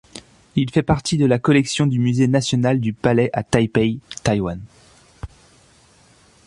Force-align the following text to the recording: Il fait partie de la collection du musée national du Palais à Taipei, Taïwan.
Il 0.55 0.71
fait 0.71 0.81
partie 0.81 1.17
de 1.17 1.27
la 1.27 1.37
collection 1.37 1.85
du 1.85 1.99
musée 1.99 2.27
national 2.27 2.79
du 2.79 2.91
Palais 2.91 3.29
à 3.33 3.43
Taipei, 3.43 3.99
Taïwan. 4.23 4.59